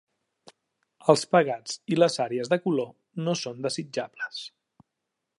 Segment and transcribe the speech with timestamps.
[1.13, 2.89] Els pegats i les àrees de color
[3.27, 4.41] no són desitjables.